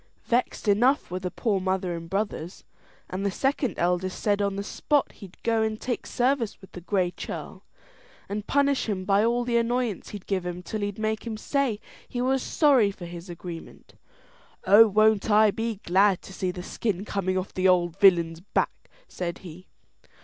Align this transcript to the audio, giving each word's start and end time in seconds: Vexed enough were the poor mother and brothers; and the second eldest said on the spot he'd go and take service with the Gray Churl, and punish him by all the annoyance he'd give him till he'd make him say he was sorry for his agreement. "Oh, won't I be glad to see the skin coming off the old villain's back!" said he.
Vexed 0.25 0.67
enough 0.67 1.11
were 1.11 1.19
the 1.19 1.29
poor 1.29 1.59
mother 1.59 1.95
and 1.95 2.09
brothers; 2.09 2.63
and 3.07 3.23
the 3.23 3.29
second 3.29 3.75
eldest 3.77 4.19
said 4.19 4.41
on 4.41 4.55
the 4.55 4.63
spot 4.63 5.11
he'd 5.11 5.37
go 5.43 5.61
and 5.61 5.79
take 5.79 6.07
service 6.07 6.59
with 6.59 6.71
the 6.71 6.81
Gray 6.81 7.11
Churl, 7.11 7.63
and 8.27 8.47
punish 8.47 8.89
him 8.89 9.05
by 9.05 9.23
all 9.23 9.43
the 9.43 9.57
annoyance 9.57 10.09
he'd 10.09 10.25
give 10.25 10.43
him 10.43 10.63
till 10.63 10.81
he'd 10.81 10.97
make 10.97 11.27
him 11.27 11.37
say 11.37 11.79
he 12.09 12.19
was 12.19 12.41
sorry 12.41 12.89
for 12.89 13.05
his 13.05 13.29
agreement. 13.29 13.93
"Oh, 14.65 14.87
won't 14.87 15.29
I 15.29 15.51
be 15.51 15.75
glad 15.83 16.23
to 16.23 16.33
see 16.33 16.49
the 16.49 16.63
skin 16.63 17.05
coming 17.05 17.37
off 17.37 17.53
the 17.53 17.67
old 17.67 17.95
villain's 17.99 18.39
back!" 18.39 18.89
said 19.07 19.37
he. 19.45 19.67